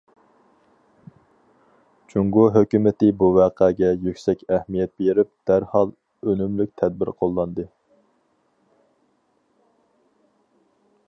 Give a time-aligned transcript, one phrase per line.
[2.13, 5.93] جۇڭگو ھۆكۈمىتى بۇ ۋەقەگە يۈكسەك ئەھمىيەت بېرىپ، دەرھال
[6.33, 7.67] ئۈنۈملۈك تەدبىر قوللاندى.